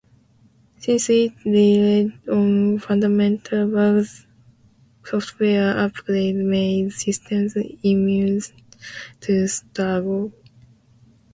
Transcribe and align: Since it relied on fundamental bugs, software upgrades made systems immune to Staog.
Since 0.79 1.11
it 1.11 1.33
relied 1.45 2.27
on 2.27 2.79
fundamental 2.79 3.69
bugs, 3.69 4.25
software 5.05 5.75
upgrades 5.75 6.43
made 6.43 6.91
systems 6.91 7.55
immune 7.83 8.41
to 9.19 9.31
Staog. 9.45 10.33